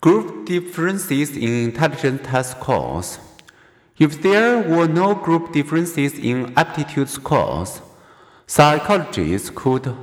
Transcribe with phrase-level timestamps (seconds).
[0.00, 3.18] Group differences in intelligence test scores.
[3.98, 7.80] If there were no group differences in aptitude scores,
[8.46, 9.96] psychologists could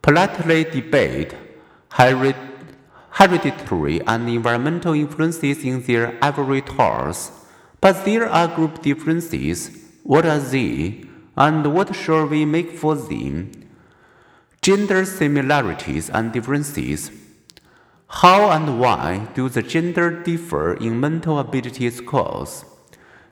[0.00, 1.34] politely debate
[1.90, 7.30] hereditary and environmental influences in their towers.
[7.82, 9.70] But there are group differences.
[10.04, 11.04] What are they?
[11.36, 13.52] And what shall we make for them?
[14.62, 17.10] Gender similarities and differences.
[18.18, 22.64] How and why do the gender differ in mental ability scores?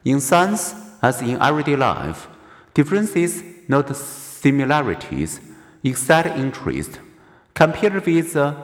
[0.05, 2.27] In science, as in everyday life,
[2.75, 5.39] differences, not similarities,
[5.85, 6.99] excite interest.
[7.55, 8.57] Compared with the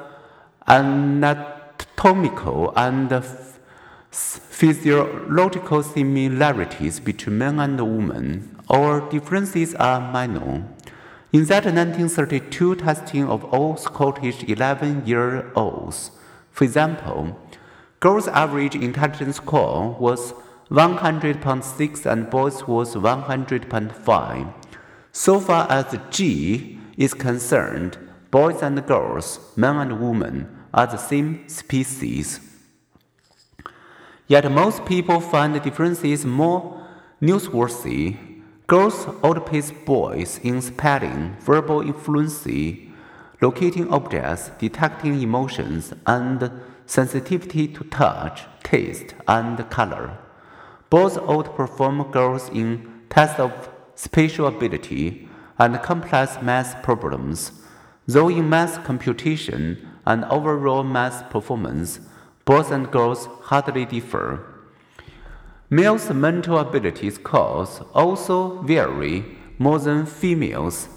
[0.67, 3.25] anatomical and
[4.11, 10.65] physiological similarities between men and women, our differences are minor.
[11.31, 16.11] In that 1932 testing of all Scottish 11 year olds,
[16.51, 17.39] for example,
[18.01, 20.33] girls' average intelligence score was
[20.71, 24.55] 100.6 and boys was 100.5.
[25.13, 27.99] So far as G is concerned,
[28.31, 32.41] boys and girls, men and women are the same species.
[34.27, 36.87] Yet most people find the differences more
[37.21, 38.28] newsworthy
[38.69, 42.93] Girls outpace boys in spelling, verbal fluency,
[43.41, 46.53] locating objects, detecting emotions, and
[46.85, 50.19] sensitivity to touch, taste, and color.
[50.91, 55.27] Boys outperform girls in tests of spatial ability
[55.59, 57.53] and complex math problems,
[58.07, 62.01] though in math computation and overall math performance,
[62.45, 64.58] boys and girls hardly differ.
[65.71, 69.23] Males' mental ability scores also vary
[69.59, 70.89] more than females.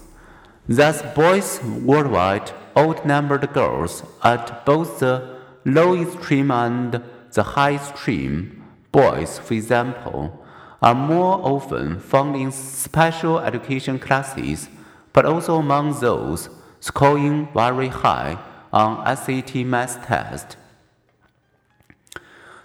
[0.66, 7.02] Thus, boys worldwide outnumbered girls at both the low extreme and
[7.34, 8.62] the high extreme.
[8.92, 10.42] Boys, for example,
[10.80, 14.70] are more often found in special education classes,
[15.12, 16.48] but also among those
[16.80, 18.38] scoring very high
[18.72, 20.56] on SAT math test.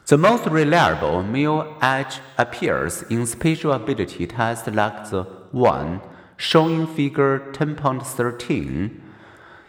[0.07, 5.99] The most reliable male edge appears in spatial ability tests like the one
[6.37, 9.01] shown in figure 10.13.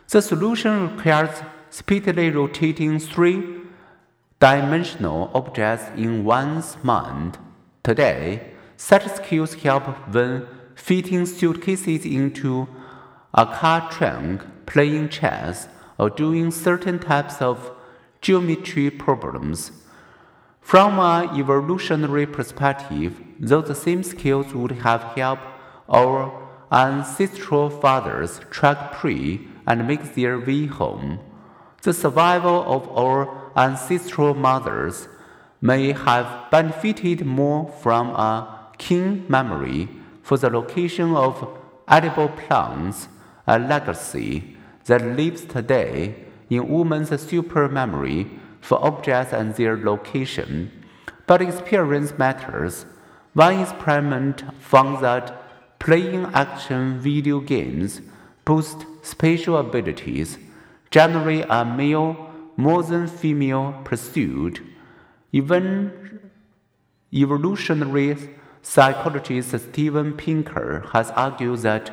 [0.09, 3.63] The solution requires speedily rotating three
[4.39, 7.37] dimensional objects in one's mind.
[7.83, 12.69] Today, such skills help when fitting suitcases into
[13.35, 15.67] a car trunk, playing chess,
[15.99, 17.73] or doing certain types of
[18.21, 19.73] geometry problems.
[20.61, 25.43] From an evolutionary perspective, those same skills would have helped
[25.89, 31.21] our ancestral fathers track prey and make their way home.
[31.83, 35.09] The survival of our ancestral mothers
[35.61, 39.89] may have benefited more from a keen memory
[40.23, 41.59] for the location of
[41.89, 43.09] edible plants,
[43.47, 46.15] a legacy that lives today
[46.51, 48.31] in women's super memory
[48.61, 50.71] for objects and their location,
[51.27, 52.87] but experience matters.
[53.35, 58.01] One experiment found that playing action video games
[58.45, 60.39] boost spatial abilities,
[60.91, 64.63] generally a male more than female pursuit.
[65.33, 66.21] Even
[67.13, 68.17] evolutionary
[68.63, 71.91] psychologist Steven Pinker has argued that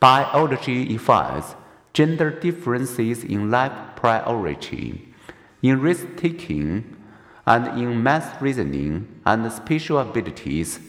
[0.00, 1.54] biology affects
[1.92, 5.07] gender differences in life priority
[5.62, 6.96] in risk taking
[7.46, 10.80] and in math reasoning and spatial abilities.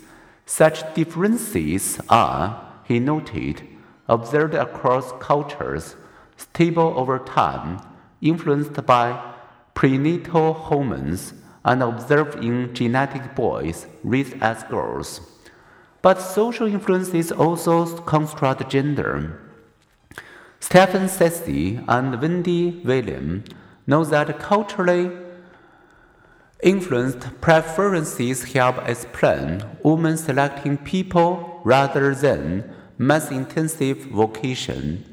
[0.46, 3.64] Such differences are, he noted,
[4.08, 5.96] observed across cultures,
[6.36, 7.80] stable over time,
[8.22, 9.34] influenced by
[9.74, 15.22] prenatal hormones, and observed in genetic boys raised as girls.
[16.02, 19.40] But social influences also construct gender.
[20.60, 23.44] Stephen Ceci and Wendy William
[23.90, 25.12] know that culturally
[26.62, 32.64] influenced preferences help explain women selecting people rather than
[33.00, 35.04] math intensive vocation.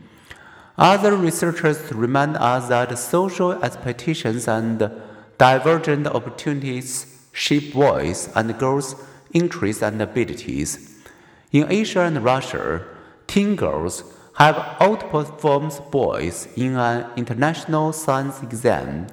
[0.77, 4.91] Other researchers remind us that social expectations and
[5.39, 6.91] divergent opportunities
[7.33, 8.95] shape boys and girls'
[9.33, 11.01] interests and abilities.
[11.51, 12.85] In Asia and Russia,
[13.27, 14.05] teen girls
[14.37, 19.07] have outperformed boys in an international science exam.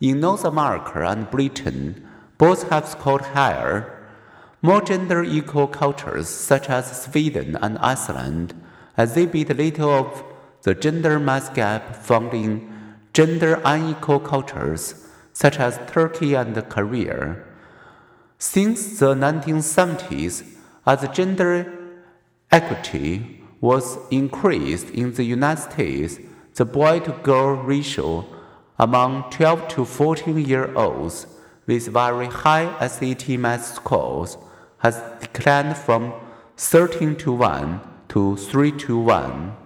[0.00, 2.06] In North America and Britain,
[2.38, 3.98] boys have scored higher.
[4.62, 8.54] More gender equal cultures, such as Sweden and Iceland,
[8.96, 10.22] exhibit little of
[10.62, 12.70] the gender mass gap found in
[13.12, 17.42] gender unequal cultures, such as Turkey and Korea.
[18.38, 20.44] Since the 1970s,
[20.86, 21.72] as gender
[22.52, 26.18] equity was increased in the United States,
[26.56, 28.26] the boy to girl ratio
[28.78, 31.26] among 12 to 14 year olds
[31.66, 34.36] with very high SAT math scores
[34.78, 36.12] has declined from
[36.56, 39.61] 13 to 1 to 3 to 1.